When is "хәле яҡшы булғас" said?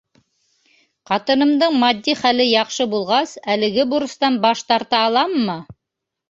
2.21-3.35